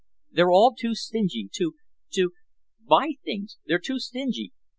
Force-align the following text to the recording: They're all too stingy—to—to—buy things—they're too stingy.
They're 0.31 0.49
all 0.49 0.73
too 0.73 0.95
stingy—to—to—buy 0.95 3.17
things—they're 3.23 3.77
too 3.77 3.99
stingy. 3.99 4.51